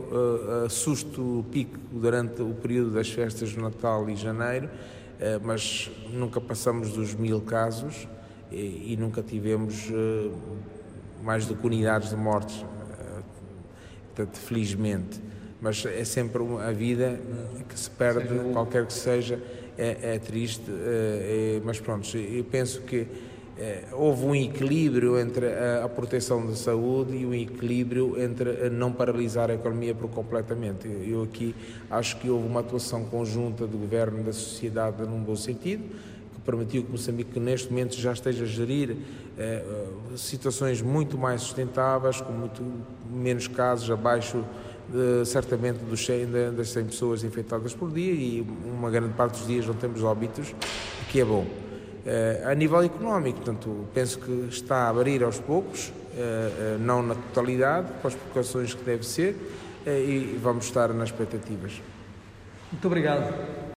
uh, 0.65 0.67
susto 0.67 1.45
pico 1.51 1.77
durante 1.91 2.41
o 2.41 2.51
período 2.55 2.89
das 2.89 3.11
festas 3.11 3.49
de 3.49 3.59
Natal 3.59 4.09
e 4.09 4.15
Janeiro, 4.15 4.65
uh, 4.65 5.39
mas 5.43 5.91
nunca 6.11 6.41
passamos 6.41 6.89
dos 6.91 7.13
mil 7.13 7.41
casos 7.41 8.07
e, 8.51 8.93
e 8.93 8.97
nunca 8.99 9.21
tivemos 9.21 9.87
uh, 9.91 10.35
mais 11.23 11.45
do 11.45 11.55
que 11.55 11.67
unidades 11.67 12.09
de 12.09 12.15
mortes, 12.15 12.65
portanto, 14.07 14.37
felizmente. 14.39 15.21
Mas 15.61 15.85
é 15.85 16.03
sempre 16.03 16.41
a 16.67 16.71
vida 16.71 17.19
que 17.69 17.79
se 17.79 17.91
perde, 17.91 18.51
qualquer 18.51 18.87
que 18.87 18.93
seja 18.93 19.39
é, 19.77 20.15
é 20.15 20.19
triste, 20.19 20.65
mas 21.63 21.79
pronto, 21.79 22.17
eu 22.17 22.43
penso 22.45 22.81
que 22.81 23.05
houve 23.91 24.25
um 24.25 24.35
equilíbrio 24.35 25.19
entre 25.19 25.45
a, 25.83 25.87
proteção 25.87 26.45
da 26.45 26.55
saúde 26.55 27.15
e 27.15 27.25
um 27.25 27.33
equilíbrio 27.33 28.19
entre 28.21 28.69
não 28.69 28.91
paralisar 28.91 29.51
a 29.51 29.53
economia 29.53 29.93
por 29.93 30.09
completamente. 30.09 30.87
Eu 31.07 31.23
aqui 31.23 31.55
acho 31.89 32.17
que 32.17 32.29
houve 32.29 32.47
uma 32.47 32.61
atuação 32.61 33.03
conjunta 33.05 33.67
do 33.67 33.77
governo 33.77 34.23
da 34.23 34.33
sociedade 34.33 35.03
num 35.03 35.21
bom 35.21 35.35
sentido, 35.35 35.83
que 36.33 36.41
permitiu 36.45 36.83
que 36.83 36.91
Moçambique 36.91 37.39
neste 37.39 37.69
momento 37.69 37.95
já 37.95 38.13
esteja 38.13 38.43
a 38.43 38.47
gerir 38.47 38.97
é, 39.37 39.63
situações 40.15 40.81
muito 40.81 41.17
mais 41.17 41.41
sustentáveis, 41.41 42.21
com 42.21 42.31
muito 42.31 42.63
menos 43.11 43.47
casos 43.47 43.89
abaixo 43.91 44.43
de, 44.89 45.25
certamente 45.25 45.79
dos 45.79 46.05
100, 46.05 46.27
das 46.55 46.69
100 46.69 46.85
pessoas 46.85 47.23
infectadas 47.23 47.73
por 47.73 47.91
dia 47.91 48.13
e 48.13 48.45
uma 48.65 48.89
grande 48.89 49.13
parte 49.13 49.37
dos 49.37 49.47
dias 49.47 49.65
não 49.65 49.75
temos 49.75 50.03
óbitos, 50.03 50.49
o 50.49 51.05
que 51.09 51.21
é 51.21 51.25
bom. 51.25 51.45
Uh, 52.03 52.49
a 52.49 52.55
nível 52.55 52.81
económico, 52.81 53.41
portanto, 53.41 53.87
penso 53.93 54.17
que 54.17 54.47
está 54.49 54.85
a 54.85 54.89
abrir 54.89 55.23
aos 55.23 55.39
poucos, 55.39 55.89
uh, 55.89 55.91
uh, 55.91 56.79
não 56.79 57.03
na 57.03 57.13
totalidade, 57.13 57.87
com 58.01 58.07
as 58.07 58.15
precauções 58.15 58.73
que 58.73 58.83
deve 58.83 59.05
ser, 59.05 59.35
e 59.85 60.39
vamos 60.41 60.65
estar 60.65 60.93
nas 60.93 61.09
expectativas. 61.09 61.81
Muito 62.71 62.85
obrigado. 62.85 63.60